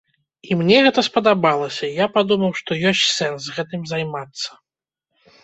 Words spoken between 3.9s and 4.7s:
займацца.